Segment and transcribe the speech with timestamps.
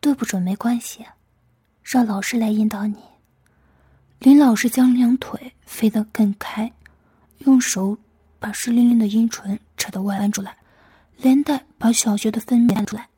[0.00, 1.04] 对不准没关系，
[1.82, 2.96] 让老师来引导你。
[4.20, 6.72] 林老师将两腿飞得更开，
[7.38, 7.98] 用手
[8.38, 10.56] 把湿淋淋的阴唇扯得外翻出来，
[11.16, 13.08] 连带把小学的分娩出来，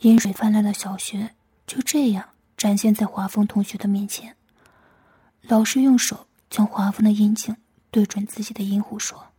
[0.00, 1.34] 阴水泛滥的小学
[1.66, 4.34] 就这样展现在华峰同学的面前。
[5.42, 7.56] 老师用手将华峰的阴茎
[7.90, 9.32] 对准自己的阴户说：“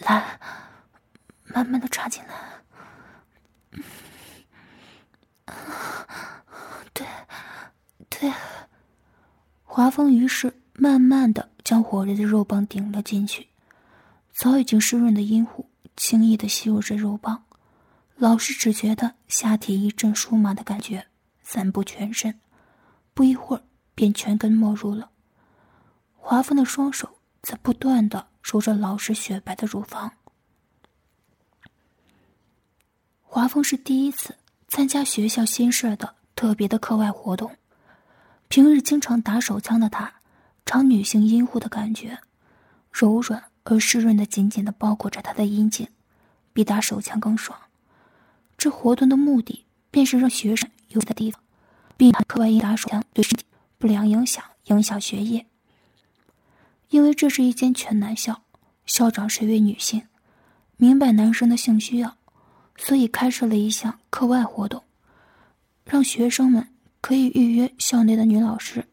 [0.00, 0.38] 来，
[1.44, 2.34] 慢慢的插进来。”
[6.92, 7.06] 对，
[8.08, 8.32] 对。
[9.64, 13.48] 华峰于是慢慢的将火热的肉棒顶了进去，
[14.32, 17.44] 早已经湿润的阴户轻易的吸入着肉棒，
[18.16, 21.06] 老师只觉得下体一阵酥麻的感觉
[21.42, 22.40] 散布全身，
[23.12, 23.62] 不一会儿
[23.94, 25.10] 便全根没入了。
[26.16, 30.10] 华峰的双手在不断的揉着老师雪白的乳房。
[33.22, 34.34] 华峰是第一次。
[34.76, 37.50] 参加学校新设的特别的课外活动，
[38.48, 40.16] 平日经常打手枪的他，
[40.66, 42.18] 尝女性阴户的感觉，
[42.92, 45.88] 柔软而湿润的紧紧的包裹着他的阴茎，
[46.52, 47.58] 比打手枪更爽。
[48.58, 51.40] 这活动的目的便是让学生有的地方，
[51.96, 53.46] 避免课外因打手枪对身体
[53.78, 55.46] 不良影响影响学业。
[56.90, 58.42] 因为这是一间全男校，
[58.84, 60.02] 校长是一位女性，
[60.76, 62.18] 明白男生的性需要。
[62.78, 64.82] 所以开设了一项课外活动，
[65.84, 66.68] 让学生们
[67.00, 68.86] 可以预约校内的女老师，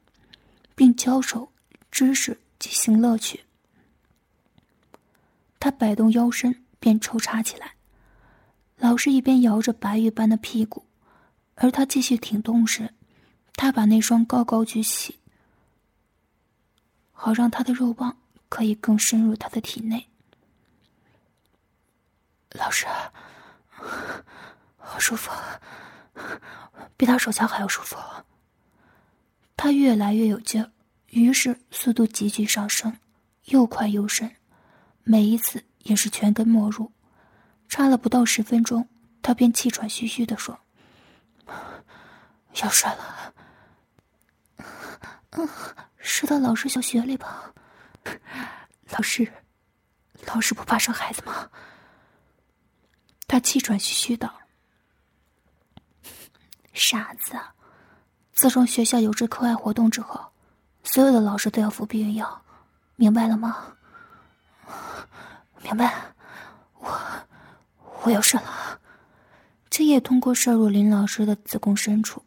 [0.74, 1.52] 并教授
[1.92, 3.44] 知识及性乐趣。
[5.60, 7.74] 他摆动腰身，便抽插起来。
[8.78, 10.86] 老师一边摇着白玉般的屁股，
[11.56, 12.94] 而他继续挺动时，
[13.56, 15.20] 他把那双高高举起，
[17.12, 18.18] 好让他的肉棒
[18.50, 20.08] 可以更深入他的体内。
[22.52, 22.88] 老师。
[24.78, 25.32] 好舒服，
[26.96, 27.98] 比他手枪还要舒服。
[29.56, 30.72] 他越来越有劲儿，
[31.08, 32.98] 于是速度急剧上升，
[33.46, 34.36] 又快又深，
[35.04, 36.92] 每一次也是全根没入。
[37.70, 38.88] 插了不到十分钟，
[39.22, 40.60] 他便气喘吁吁的说
[42.62, 43.34] ：“要射了。”
[45.32, 45.50] 嗯，
[45.98, 47.52] 射到老师小穴里吧。
[48.92, 49.32] 老师，
[50.28, 51.50] 老师不怕生孩子吗？
[53.28, 54.32] 他气喘吁吁道
[56.74, 57.34] ：“傻子，
[58.34, 60.32] 自从学校有这课外活动之后，
[60.84, 62.44] 所有的老师都要服避孕药，
[62.96, 63.76] 明白了吗
[65.64, 66.14] ？”“明白。
[66.80, 67.00] ”“我，
[68.04, 68.80] 我要射了。”
[69.72, 72.24] 精液通过射入林老师的子宫深处，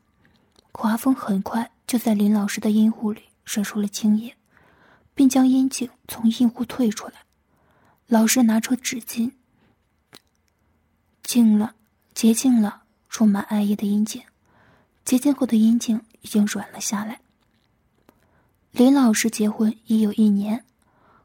[0.73, 4.37] 华峰很快就在林老师的阴户里射出了精液，
[5.15, 7.25] 并将阴茎从阴户退出来。
[8.09, 9.31] 老师拿出纸巾。
[11.27, 11.75] 净了，
[12.15, 14.23] 洁净了充满爱意的阴茎，
[15.05, 17.21] 洁净后的阴茎已经软了下来。
[18.71, 20.65] 林老师结婚已有一年，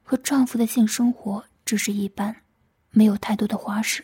[0.03, 2.35] 和丈夫的性生活只是一般，
[2.89, 4.03] 没有太多的花式。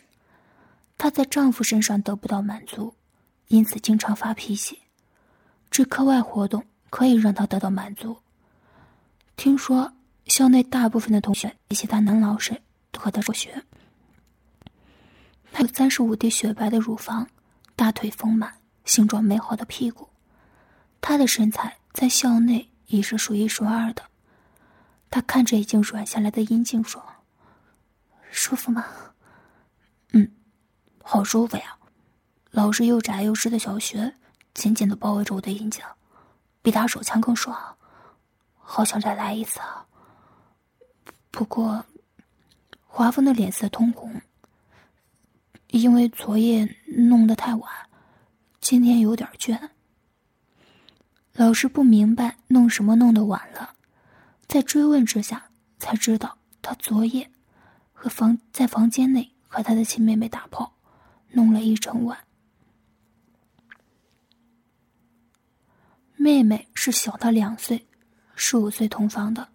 [0.96, 2.94] 她在丈夫身上得不到满足，
[3.48, 4.78] 因此经常发脾气。
[5.68, 8.16] 这课外活动可以让她得到满足。
[9.34, 9.92] 听说
[10.26, 13.64] 校内大部分的同学及其他男老师都和她辍学。
[15.52, 17.28] 她有三十五 D 雪白的乳房，
[17.74, 18.54] 大腿丰满，
[18.84, 20.08] 形状美好的屁股。
[21.00, 24.02] 她的身材在校内已是数一数二的。
[25.10, 27.02] 他看着已经软下来的阴茎说
[28.30, 28.84] ：“舒服吗
[30.12, 30.30] ？”“嗯，
[31.02, 31.78] 好舒服呀。”
[32.52, 34.14] 老师又窄又湿的小穴
[34.52, 35.82] 紧紧的包围着我的阴茎，
[36.60, 37.76] 比打手枪更爽。
[38.56, 39.86] 好想再来一次啊！
[41.30, 41.84] 不过，
[42.86, 44.20] 华峰的脸色通红。
[45.68, 47.70] 因为昨夜弄得太晚，
[48.60, 49.68] 今天有点倦。
[51.34, 53.74] 老师不明白弄什么弄得晚了，
[54.46, 57.30] 在追问之下才知道，他昨夜
[57.92, 60.74] 和房在房间内和他的亲妹妹打炮，
[61.32, 62.18] 弄了一整晚。
[66.16, 67.86] 妹妹是小他两岁，
[68.34, 69.48] 十五岁同房的。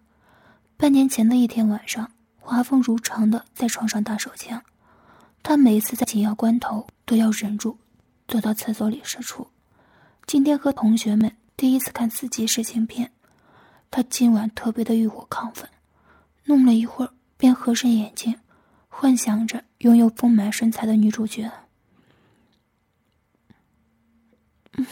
[0.76, 4.62] 半年前的一天晚上，华峰如常的在床上打手枪。
[5.44, 7.76] 他每次在紧要关头都要忍住，
[8.26, 9.46] 坐到厕所里射出。
[10.26, 13.12] 今天和同学们第一次看四级色情片，
[13.90, 15.68] 他今晚特别的欲火亢奋，
[16.44, 18.40] 弄了一会儿便合上眼睛，
[18.88, 21.52] 幻想着拥有丰满身材的女主角。
[24.72, 24.86] 嗯，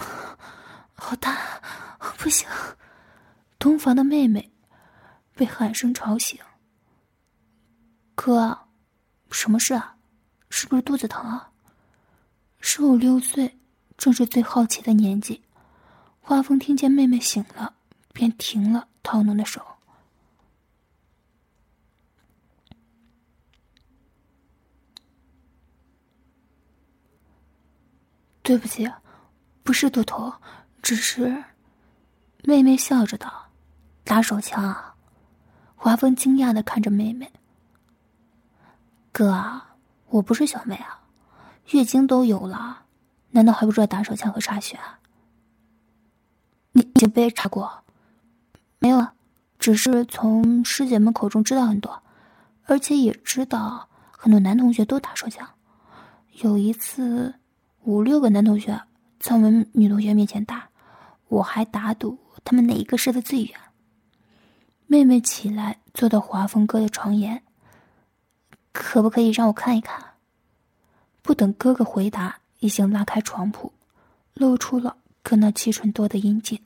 [0.92, 1.34] 好大，
[2.18, 2.46] 不行！
[3.58, 4.52] 同房的妹妹
[5.34, 6.38] 被喊声吵醒。
[8.14, 8.68] 哥，
[9.30, 9.96] 什么事啊？
[10.54, 11.50] 是不是肚子疼啊？
[12.60, 13.58] 十五六岁。
[13.98, 15.40] 正是最好奇的年纪，
[16.20, 17.72] 华峰听见妹妹醒了，
[18.12, 19.64] 便停了套弄的手。
[28.42, 28.90] 对不起，
[29.62, 30.32] 不是肚疼，
[30.82, 31.44] 只是……
[32.42, 33.52] 妹妹笑着道
[34.02, 34.96] ：“打手枪。”
[35.76, 37.30] 华峰惊讶的看着妹妹
[39.12, 39.71] ：“哥啊，
[40.12, 41.00] 我不是小妹啊，
[41.70, 42.80] 月经都有了。”
[43.34, 44.98] 难道还不知道打手枪和插血啊？
[46.72, 47.82] 你已经被查过？
[48.78, 49.14] 没有啊，
[49.58, 52.02] 只是从师姐们口中知道很多，
[52.64, 55.48] 而且也知道很多男同学都打手枪。
[56.42, 57.34] 有一次，
[57.84, 58.78] 五六个男同学
[59.18, 60.68] 在我们女同学面前打，
[61.28, 63.58] 我还打赌他们哪一个射的最远。
[64.86, 67.42] 妹妹起来，坐到华峰哥的床沿，
[68.72, 70.14] 可不可以让我看一看？
[71.22, 72.40] 不等哥哥回答。
[72.62, 73.72] 已经拉开床铺，
[74.34, 76.60] 露出了可那七寸多的阴茎。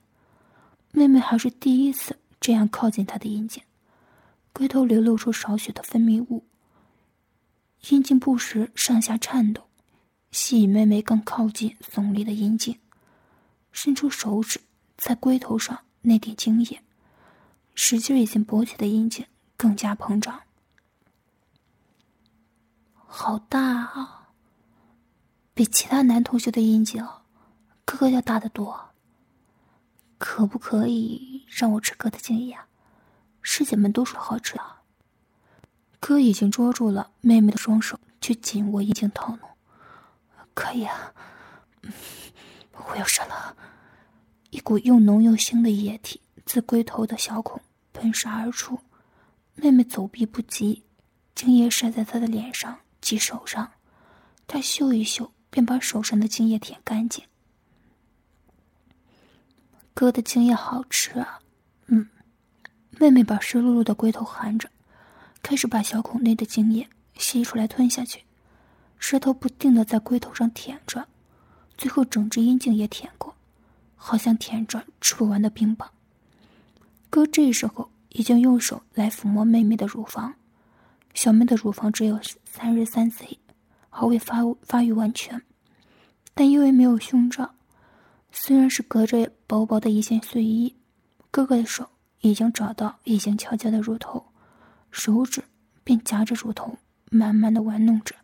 [0.92, 3.62] 妹妹还是第一次这样靠近他的阴茎，
[4.52, 6.44] 龟头流露出少许的分泌物。
[7.88, 9.62] 阴茎不时上下颤抖，
[10.30, 12.78] 吸引妹妹更靠近耸立的阴茎，
[13.72, 14.60] 伸出手指
[14.98, 16.82] 在龟头上那点精液，
[17.74, 19.24] 使劲已经勃起的阴茎
[19.56, 20.42] 更加膨胀。
[23.06, 24.28] 好大啊！
[25.54, 27.02] 比其他男同学的阴茎，
[27.84, 28.90] 哥哥要大得多。
[30.18, 32.66] 可不可以让我吃哥的精液啊？
[33.42, 34.82] 师姐们都说好吃啊。
[35.98, 39.48] 哥已经捉住了妹妹的双手，去紧握阴茎套弄。
[40.52, 41.12] 可以啊，
[42.72, 43.56] 我要射了。
[44.50, 47.60] 一股又浓又腥的液体自龟头的小孔
[47.92, 48.78] 喷射而出，
[49.54, 50.82] 妹妹走避不及，
[51.34, 53.70] 精液射在她的脸上及手上，
[54.48, 55.30] 他嗅一嗅。
[55.48, 57.24] 便把手上的精液舔干净。
[59.94, 61.40] 哥的精液好吃啊，
[61.86, 62.06] 嗯。
[62.98, 64.68] 妹妹把湿漉漉的龟头含着，
[65.40, 66.86] 开始把小孔内的精液
[67.16, 68.22] 吸出来吞下去，
[68.98, 71.08] 舌头不定的在龟头上舔着，
[71.78, 73.34] 最后整只阴茎也舔过，
[73.94, 75.90] 好像舔着吃不完的冰棒。
[77.08, 80.34] 哥这时候已经用手来抚摸妹妹的乳房，
[81.16, 83.40] 小妹的乳房只有三十三 C。
[83.98, 85.40] 还未发发育完全，
[86.34, 87.54] 但因为没有胸罩，
[88.30, 90.76] 虽然是隔着薄薄的一件睡衣，
[91.30, 91.88] 哥哥的手
[92.20, 94.26] 已经找到已经翘起的乳头，
[94.90, 95.42] 手指
[95.82, 96.76] 便夹着乳头，
[97.10, 98.14] 慢慢的玩弄着。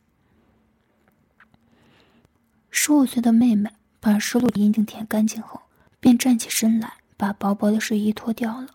[2.70, 5.62] 十五岁的妹妹把湿漉的阴茎舔干净后，
[6.00, 8.68] 便站起身来，把薄薄的睡衣脱掉了。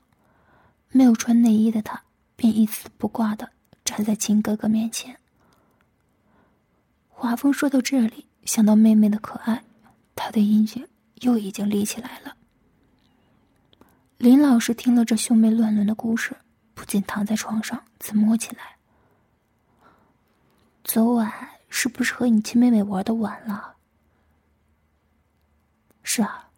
[0.89, 2.01] 没有穿内衣的她，
[2.35, 3.51] 便一丝不挂的
[3.87, 5.17] 站在亲哥哥面前。
[7.07, 9.63] 华峰说到这里，想到妹妹的可爱，
[10.13, 10.85] 他的阴茎
[11.21, 12.35] 又已经立起来了。
[14.17, 16.35] 林老师听了这兄妹乱伦的故事，
[16.73, 18.75] 不禁躺在床上自摸起来。
[20.83, 21.31] 昨晚
[21.69, 23.75] 是不是和你亲妹妹玩的晚了？
[26.03, 26.49] 是啊，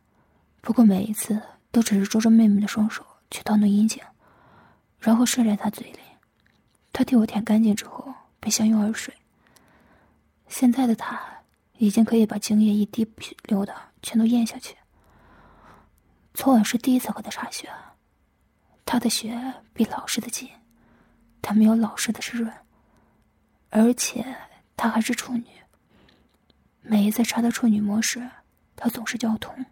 [0.62, 4.02] 不过每一次都只是捉着妹妹的双手去套弄阴茎，
[4.98, 6.00] 然后射在她嘴里，
[6.92, 9.14] 他替我舔干净之后，便相拥而睡。
[10.48, 11.22] 现在的他
[11.78, 14.76] 已经可以把精液一滴不流的全都咽下去。
[16.34, 17.70] 昨晚是第一次和他插血，
[18.86, 20.50] 他的血比老师的紧，
[21.42, 22.52] 他没有老师的湿润，
[23.70, 24.26] 而且
[24.76, 25.46] 他还是处女。
[26.82, 28.30] 每一次插到处女膜时，
[28.76, 29.66] 他总是叫痛，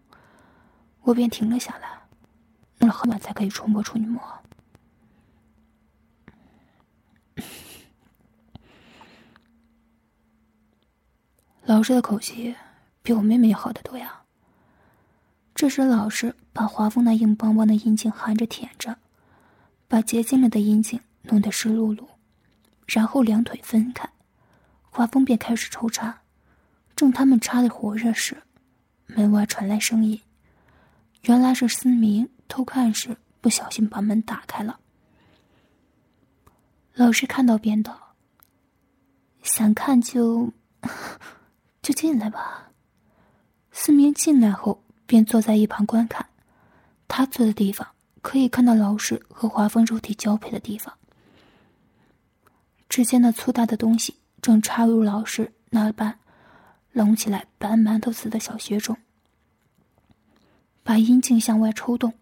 [1.01, 2.01] 我便停了下来，
[2.79, 4.21] 弄了很晚才可以触摸处女膜。
[11.67, 12.55] 老师的口气
[13.03, 14.21] 比我妹妹要好得多呀。
[15.53, 18.97] 这时，老师把华峰那硬邦邦的阴茎含着舔着，
[19.85, 22.07] 把结晶了的阴茎弄得湿漉漉，
[22.85, 24.07] 然后两腿分开，
[24.89, 26.21] 华峰便开始抽插。
[26.95, 28.41] 正他们插的火热时，
[29.07, 30.21] 门外传来声音，
[31.23, 34.79] 原来是思明偷看时不小心把门打开了。
[36.93, 38.15] 老师看到便道
[39.43, 40.53] ：“想看就。”
[41.87, 42.69] 就进来吧。
[43.71, 46.27] 思明进来后便坐在一旁观看，
[47.07, 47.87] 他坐的地方
[48.21, 50.93] 可以看到老师和华峰肉体交配的地方。
[52.89, 56.19] 只见那粗大的东西正插入老师那般
[56.91, 58.97] 隆起来白馒头似的小穴中，
[60.83, 62.13] 把阴茎向外抽动，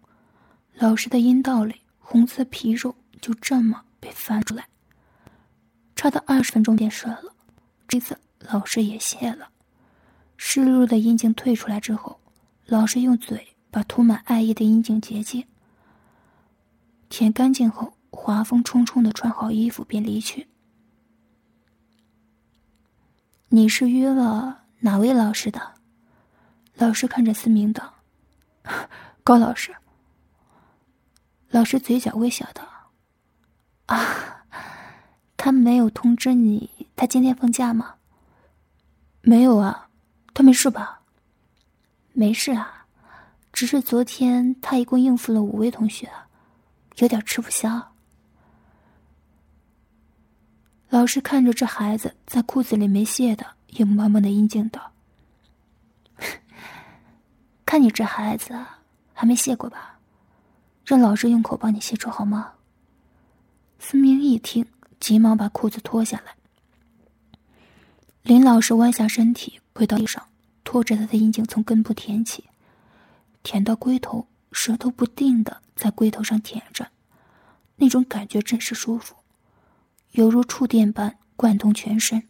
[0.74, 4.68] 老师的阴道里红色皮肉就这么被翻出来。
[5.96, 7.34] 差到二十分钟便射了，
[7.88, 9.48] 这次老师也泄了。
[10.36, 12.20] 湿漉漉的阴茎退出来之后，
[12.66, 15.46] 老师用嘴把涂满爱意的阴茎结界
[17.08, 20.48] 舔干净后，华风冲冲的穿好衣服便离去。
[23.48, 25.74] 你是约了哪位老师的？
[26.74, 27.94] 老师看着思明道
[29.24, 29.74] ：“高老师。”
[31.48, 32.66] 老师嘴角微笑道
[33.86, 34.44] ：“啊，
[35.36, 37.94] 他没有通知你，他今天放假吗
[39.22, 39.85] ？”“没有啊，
[40.36, 41.00] 他没事吧
[42.12, 42.84] ？”“没事啊，
[43.54, 46.12] 只是昨天他一共应付了五位同学，
[46.96, 47.94] 有点吃不消。”
[50.90, 54.92] 老师看着这孩子在裤子里没卸的硬邦邦的阴茎道
[57.64, 58.54] ：“看你这孩子
[59.14, 59.98] 还没卸过吧？
[60.84, 62.52] 让老师用口帮你卸除好吗？”
[63.80, 64.66] 思明一听，
[65.00, 66.36] 急忙把裤子脱下来。
[68.22, 70.26] 林老师弯下身体跪到地上，
[70.64, 72.44] 拖着他的阴茎从根部舔起，
[73.42, 76.88] 舔到龟头，舌头不定的在龟头上舔着，
[77.76, 79.14] 那种感觉真是舒服。
[80.12, 82.26] 犹如触电般贯通全身，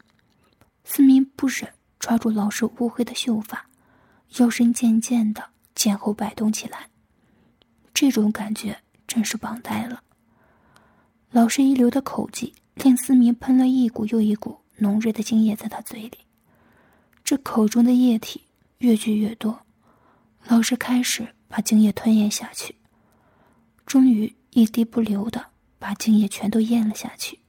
[0.82, 3.64] 思明不忍抓住老师乌黑的秀发，
[4.38, 6.90] 腰身渐渐的前后摆动起来。
[7.94, 8.76] 这种感觉
[9.06, 10.02] 真是棒呆了。
[11.30, 16.18] 老师一流的口技令思明喷了一股又一股浓烈的精液在他嘴里，
[17.26, 18.44] 这口中的液体
[18.78, 19.66] 越聚越多，
[20.44, 22.76] 老师开始把精液吞咽下去，
[23.84, 27.40] 终于一滴不留的把精液全都咽了下去。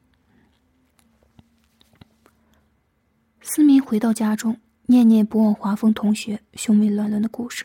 [3.40, 7.64] 思明回到家中，念念不忘华峰同学兄妹乱伦的故事。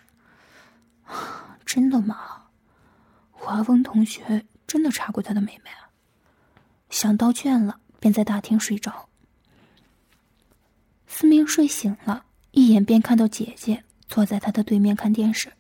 [1.65, 2.49] 真的吗？
[3.31, 5.89] 华峰同学真的查过他的妹妹啊？
[6.91, 9.09] 想到倦了，便在大厅睡着。
[11.15, 15.53] 思明睡醒了，一眼便看到姐姐坐在他的对面看电视，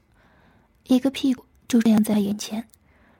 [0.84, 2.66] 一个屁股就这样在眼前，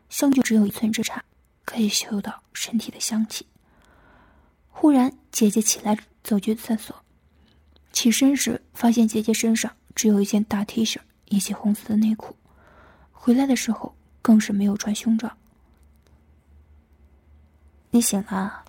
[0.08, 1.22] 相距只有一寸之差，
[1.66, 3.46] 可以嗅到身体的香气。
[4.70, 7.04] 忽然，姐姐起来走去厕所，
[7.92, 10.96] 起身时发现姐姐身上只有一件大 T 恤
[11.26, 12.34] 以及红色的内裤，
[13.12, 15.30] 回来的时候更是没有穿胸罩。
[17.90, 18.64] 你醒了，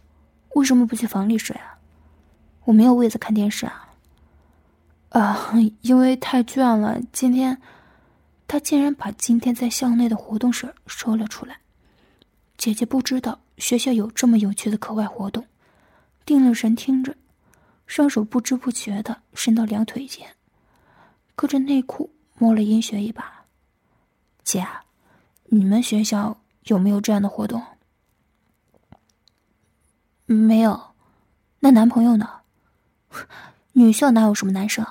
[0.49, 1.72] 为什么不去房里睡啊？
[2.65, 3.89] 我没有位子看电视啊。
[5.09, 6.99] 啊，因为太倦了。
[7.11, 7.61] 今天，
[8.47, 11.57] 他竟然把今天在校内的活动事说了出来。
[12.57, 15.45] 姐姐不知道学校有这么有趣的课外活动。
[16.25, 17.15] 定了神听着，
[17.85, 20.27] 双手不知不觉的伸到两腿间，
[21.35, 23.45] 隔着内裤摸了阴穴一把。
[24.43, 24.65] 姐，
[25.45, 27.61] 你们学校有没有这样的活动？
[30.25, 30.81] 没有。
[31.59, 32.29] 那男朋友呢？
[33.73, 34.85] 女校哪有什么男生？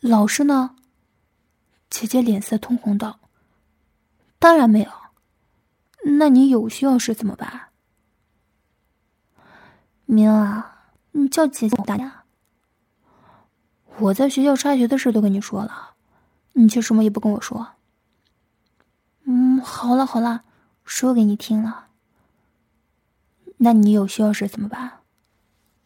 [0.00, 0.76] 老师呢？
[1.88, 3.20] 姐姐脸色通红道
[4.40, 4.90] ：“当然没有。
[6.18, 7.68] 那你有需要时怎么办？”
[10.06, 12.24] 明啊，你叫姐姐大呀！
[13.98, 15.94] 我在学校插学的事都跟你说了，
[16.54, 17.74] 你却什么也不跟我说。
[19.24, 20.44] 嗯，好了好了，
[20.84, 21.86] 说给你听了。
[23.58, 25.00] 那你有需要时怎么办？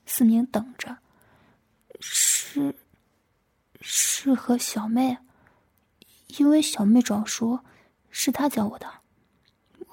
[0.07, 0.99] 思明等着。
[3.89, 5.19] 是，和小妹，
[6.39, 7.65] 因为小妹早说，
[8.11, 8.89] 是她教我的。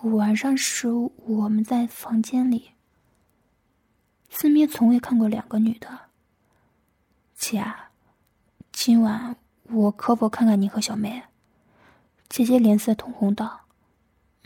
[0.09, 2.71] 晚上时我们在房间里。
[4.31, 6.09] 思明从未看过两个女的。
[7.35, 7.63] 姐，
[8.71, 9.35] 今晚
[9.65, 11.25] 我可否看看你和小妹？
[12.27, 13.62] 姐姐脸色通红道：“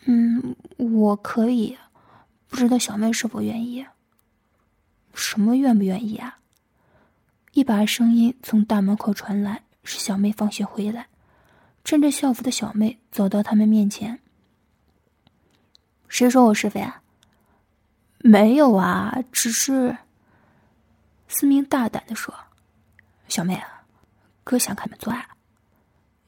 [0.08, 1.78] 嗯，我可以，
[2.50, 3.88] 不知道小妹是否愿意。”
[5.16, 6.38] 什么愿不愿意啊？
[7.58, 11.08] 一把声音从大门口传来，是小妹放学回来，
[11.84, 14.20] 穿着校服的小妹走到他们面前。
[16.08, 17.02] 谁说我是非啊？
[18.20, 19.98] 没有啊，只是。
[21.28, 22.32] 思明大胆的说
[23.28, 23.82] ：“小妹啊，
[24.44, 25.28] 哥想看你做爱。”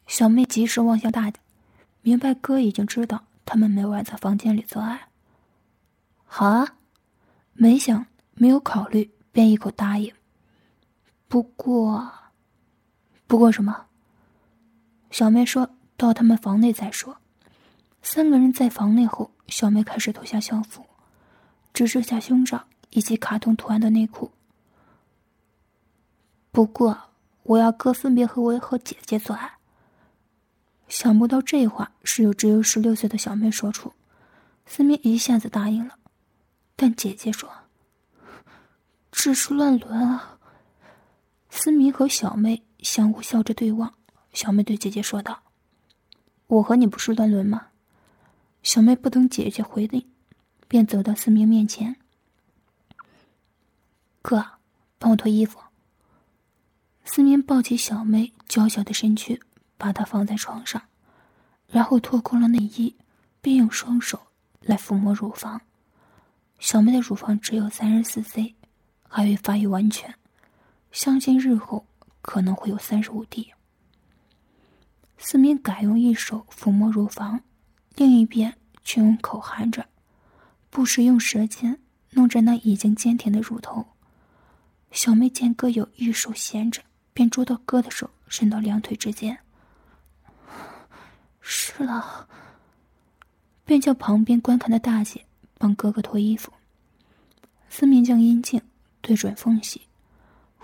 [0.07, 1.39] 小妹及时望向大姐，
[2.01, 5.09] 明白哥已经知道他们每晚在房间里做爱。
[6.25, 6.73] 好啊，
[7.53, 10.11] 没想没有考虑，便一口答应。
[11.29, 12.11] 不过，
[13.27, 13.85] 不过什么？
[15.11, 17.17] 小妹说到他们房内再说。
[18.01, 20.83] 三个人在房内后，小妹开始脱下校服，
[21.71, 24.31] 只剩下胸罩以及卡通图案的内裤。
[26.51, 26.97] 不过，
[27.43, 29.53] 我要哥分别和我和姐姐做爱。
[30.87, 33.93] 想不到这话是由只有十六岁的小妹说出，
[34.65, 35.99] 思明一下子答应了。
[36.75, 37.47] 但姐姐说
[39.11, 40.37] ：“这是乱伦啊！”
[41.49, 43.93] 思明和小妹相互笑着对望，
[44.33, 45.43] 小妹对姐姐说道
[46.47, 47.67] ：“我和你不是乱伦吗？”
[48.61, 50.05] 小妹不等姐姐回应，
[50.67, 51.95] 便走到思明面前
[54.21, 54.45] ：“哥，
[54.97, 55.59] 帮我脱衣服。”
[57.05, 59.41] 思明抱起小妹娇小的身躯，
[59.77, 60.81] 把她放在床上，
[61.67, 62.95] 然后脱光了内衣，
[63.41, 64.19] 并用双手
[64.61, 65.61] 来抚摸乳房。
[66.59, 68.55] 小妹的乳房只有三十四 C，
[69.07, 70.13] 还未发育完全，
[70.91, 71.85] 相信日后
[72.21, 73.51] 可能会有三十五 D。
[75.17, 77.41] 思明改用一手抚摸乳房，
[77.95, 79.87] 另一边却用口含着，
[80.69, 81.79] 不时用舌尖
[82.11, 83.85] 弄着那已经坚挺的乳头。
[84.91, 86.81] 小妹见哥有一手闲着。
[87.11, 89.37] 便捉到哥的手，伸到两腿之间。
[91.41, 92.29] 湿了，
[93.65, 95.25] 便叫旁边观看的大姐
[95.57, 96.53] 帮哥哥脱衣服。
[97.67, 98.61] 思明将阴茎
[99.01, 99.81] 对准缝隙，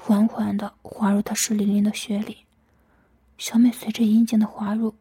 [0.07, 2.45] 缓缓的滑入他湿淋淋的血里。
[3.39, 4.93] 小美随着阴茎的滑入，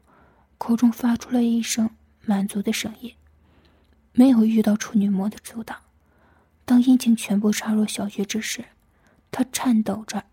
[0.57, 1.91] 口中发出了一声
[2.23, 3.15] 满足的声音。
[4.13, 5.79] 没有遇到处女膜的阻挡，
[6.65, 8.65] 当阴茎全部插入小穴之时，
[9.31, 10.25] 她颤抖着。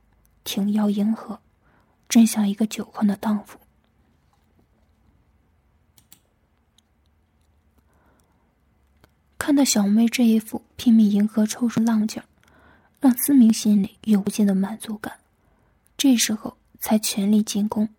[0.46, 1.42] 挺腰迎合，
[2.08, 3.60] 真像一个酒困的荡妇。
[9.38, 12.26] 看到小妹这一副拼命迎合抽出浪劲儿，
[13.02, 15.20] 让思明心里有无尽的满足感。
[15.98, 17.90] 这时候才全力进攻，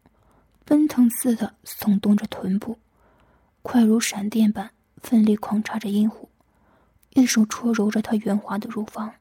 [0.65, 2.79] 奔腾似的耸动着臀部，
[3.63, 6.29] 快如闪电般奋力狂插着阴户，
[7.15, 9.13] 一手搓揉着她圆滑的乳房，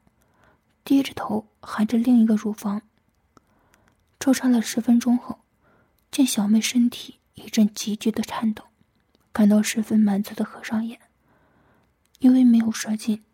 [0.84, 2.82] 低着头含着另一个乳房。
[4.20, 5.40] 抽插了十分钟后，
[6.12, 8.62] 见小妹身体一阵急剧的颤抖，
[9.32, 11.00] 感到十分满足的合上眼。
[12.20, 13.24] 因为没有射精，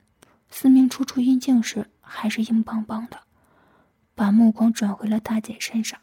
[0.51, 3.21] 思明初出阴茎时还是硬邦邦的，
[4.15, 6.01] 把目光转回了大姐身上，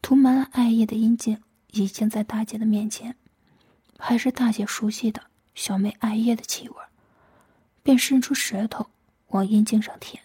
[0.00, 3.16] 涂满了艾叶的阴茎已经在大姐的面前，
[3.98, 5.22] 还是大姐熟悉的
[5.54, 6.76] 小妹艾叶的气味，
[7.82, 8.86] 便伸出舌头
[9.28, 10.22] 往阴茎上舔，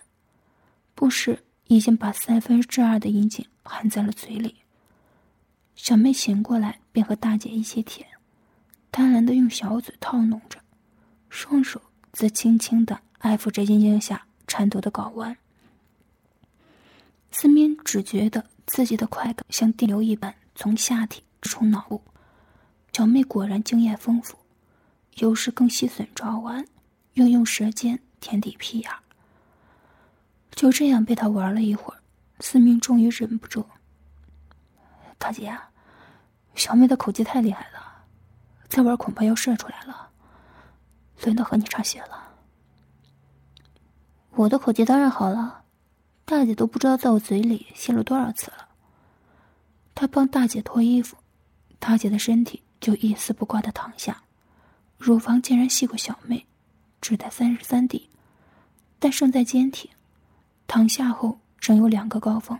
[0.93, 3.45] 不时已经把三分之二的阴茎。
[3.65, 4.58] 含在了嘴里。
[5.73, 8.06] 小妹醒过来，便和大姐一起舔，
[8.91, 10.60] 贪婪的用小嘴套弄着，
[11.29, 15.36] 双手则轻轻的爱抚着阴茎下颤抖的睾丸。
[17.32, 22.01] 思明只觉得自己的快感像电流一般从下体直冲脑部。
[22.91, 24.38] 小妹果然经验丰富，
[25.15, 26.63] 有时更细吮睾丸，
[27.13, 28.91] 又用舌尖舔底屁眼。
[30.51, 31.99] 就这样被他玩了一会儿。
[32.39, 33.65] 思明终于忍不住
[35.17, 35.58] ：“大姐，
[36.56, 38.06] 小妹的口技太厉害了，
[38.67, 40.10] 再玩恐怕要射出来了。
[41.23, 42.32] 轮到和你插血了。
[44.35, 45.63] 我的口气当然好了，
[46.25, 48.69] 大姐都不知道在我嘴里吸了多少次了。”
[49.95, 51.17] 他帮大姐脱衣服，
[51.79, 54.23] 大姐的身体就一丝不挂的躺下，
[54.97, 56.45] 乳房竟然细过小妹，
[56.99, 58.09] 只带三十三 D，
[58.99, 59.89] 但胜在坚挺。
[60.67, 61.39] 躺下后。
[61.65, 62.59] 仍有两个高峰。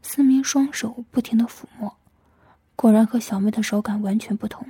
[0.00, 1.94] 思明双手不停的抚摸，
[2.74, 4.66] 果然和小妹的手感完全不同。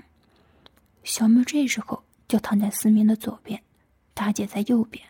[1.05, 3.63] 小妹这时候就躺在思明的左边，
[4.13, 5.07] 大姐在右边。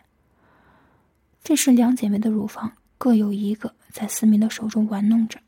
[1.43, 5.41] 这时两姐妹的乳房各有一个在思明的手中玩弄着，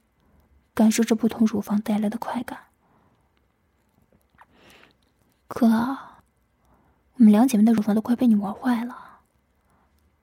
[0.73, 2.60] 感受着不同乳房带来的快感。
[5.47, 5.67] 哥，
[7.13, 9.21] 我们两姐妹的乳房都快被你玩坏了，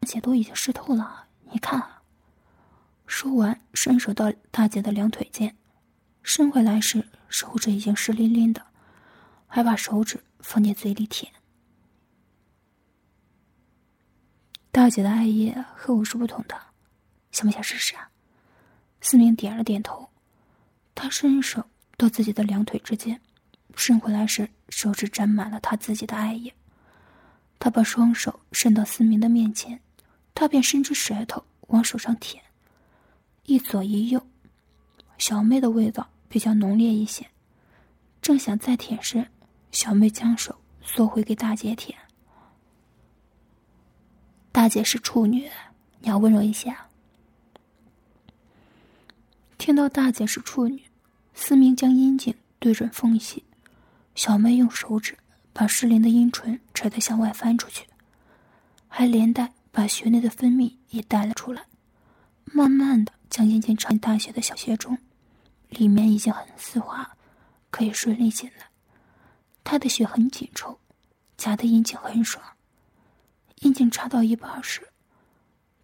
[0.00, 1.82] 而且都已经湿透了，你看。
[3.06, 5.56] 说完，伸手到大姐的两腿间，
[6.22, 8.66] 伸回来时，手指已经湿淋淋的，
[9.46, 11.32] 还把手指放进嘴里舔。
[14.82, 16.60] 大姐的艾叶和我是不同的，
[17.30, 18.10] 想不想试试啊？
[19.00, 20.08] 思明点了点头，
[20.92, 21.64] 他伸手
[21.96, 23.20] 到自己的两腿之间，
[23.76, 26.52] 伸回来时，手指沾满了他自己的艾叶。
[27.60, 29.80] 他把双手伸到思明的面前，
[30.34, 32.42] 他便伸出舌头往手上舔。
[33.44, 34.20] 一左一右，
[35.16, 37.24] 小妹的味道比较浓烈一些。
[38.20, 39.24] 正想再舔时，
[39.70, 41.96] 小妹将手缩回给大姐舔。
[44.52, 45.50] 大姐是处女，
[46.00, 46.76] 你要温柔一些。
[49.56, 50.84] 听到大姐是处女，
[51.32, 53.44] 思明将阴茎对准缝隙，
[54.14, 55.16] 小妹用手指
[55.54, 57.86] 把失灵的阴唇扯得向外翻出去，
[58.88, 61.64] 还连带把穴内的分泌也带了出来，
[62.44, 64.98] 慢慢的将阴茎插进大穴的小穴中，
[65.70, 67.16] 里面已经很丝滑，
[67.70, 68.66] 可以顺利进来。
[69.64, 70.78] 他的血很紧凑，
[71.38, 72.44] 夹的阴茎很爽。
[73.62, 74.88] 阴茎插到一半时，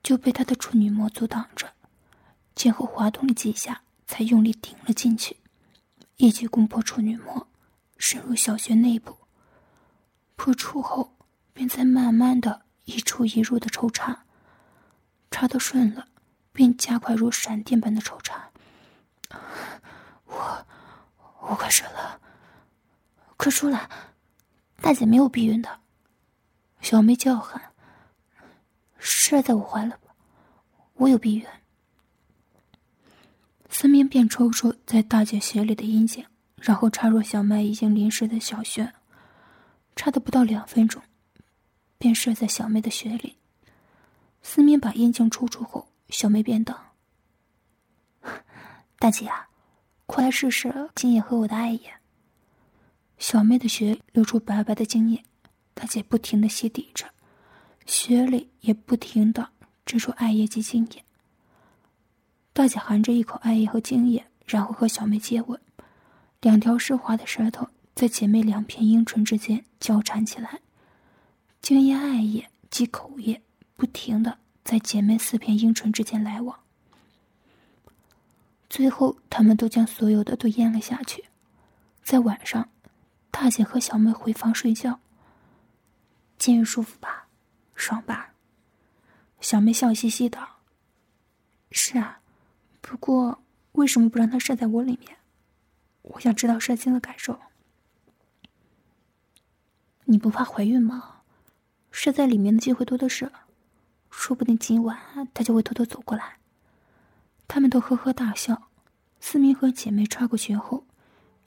[0.02, 1.72] 就被他的处女膜阻挡着，
[2.56, 5.36] 前后滑动了几下，才用力顶了进去，
[6.16, 7.46] 一举攻破处女膜，
[7.96, 9.16] 深入小穴内部。
[10.34, 11.16] 破处后，
[11.52, 14.24] 便在慢慢的一出一入的抽插，
[15.30, 16.08] 插的顺了，
[16.52, 18.50] 便加快如闪电般的抽插。
[20.24, 20.66] 我，
[21.42, 22.20] 我快射了。
[23.36, 23.88] 快出来！
[24.80, 25.80] 大姐没有避孕的。
[26.80, 27.60] 小梅叫喊
[28.98, 30.14] ：“射在我怀了吧？
[30.94, 31.46] 我有避孕。”
[33.70, 36.24] 思明便抽出在大姐穴里的阴茎，
[36.56, 38.92] 然后插入小麦已经淋湿的小穴，
[39.94, 41.02] 插的不到两分钟，
[41.98, 43.36] 便射在小妹的穴里。
[44.42, 46.94] 思明把阴茎抽出后，小妹便道
[48.98, 49.48] ：“大姐啊，
[50.06, 51.92] 快来试试精液和我的爱液。”
[53.18, 55.22] 小妹的血流出白白的精液，
[55.74, 57.06] 大姐不停的吸抵着，
[57.88, 59.48] 血里也不停的
[59.86, 61.02] 支出艾叶及精液。
[62.52, 65.58] 大姐含着一口艾叶和精液，然后和小妹接吻，
[66.42, 70.60] 两条湿滑的舌头在姐妹两片阴唇之间交缠起来，
[71.62, 73.40] 精液、艾叶及口液
[73.74, 76.58] 不停的在姐妹四片阴唇之间来往，
[78.68, 81.24] 最后他们都将所有的都咽了下去，
[82.02, 82.68] 在晚上。
[83.30, 84.98] 大姐和小妹回房睡觉。
[86.38, 87.27] 今日舒服吧，
[87.78, 88.34] 爽吧？
[89.40, 90.38] 小妹笑嘻嘻的
[91.70, 92.20] ：“是啊，
[92.80, 95.16] 不过为什么不让他射在我里面？
[96.02, 97.38] 我想知道射精的感受。
[100.04, 101.22] 你不怕怀孕吗？
[101.92, 103.30] 射在里面的机会多的是，
[104.10, 104.98] 说不定今晚
[105.32, 106.38] 他就会偷偷走过来。”
[107.46, 108.68] 他们都呵呵大笑。
[109.20, 110.84] 思明和姐妹插过学后。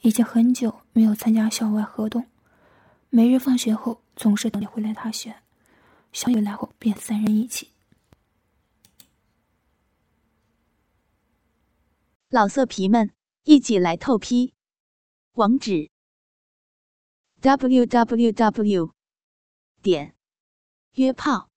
[0.03, 2.25] 已经很久没有参加校外活动，
[3.11, 5.35] 每日放学后总是等你回来踏雪。
[6.11, 7.71] 小雨来后，便三人一起。
[12.29, 14.53] 老色皮们，一起来透批！
[15.33, 15.89] 网址
[17.41, 18.93] ：w w w
[19.81, 20.15] 点
[20.93, 21.49] 约炮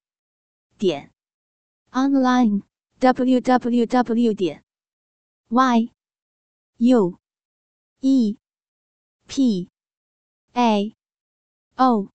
[0.79, 1.13] 点
[1.91, 2.63] online
[2.99, 4.65] w w w 点
[5.49, 5.91] y
[6.79, 7.19] u。
[8.07, 8.37] e
[9.27, 9.71] p
[10.53, 10.95] a
[11.77, 12.11] o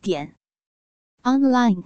[0.00, 0.36] 点
[1.24, 1.84] online。